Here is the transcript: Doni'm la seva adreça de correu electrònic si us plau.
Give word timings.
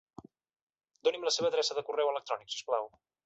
Doni'm 1.07 1.27
la 1.29 1.33
seva 1.37 1.51
adreça 1.51 1.77
de 1.81 1.85
correu 1.91 2.11
electrònic 2.13 2.53
si 2.55 2.59
us 2.61 2.65
plau. 2.71 2.91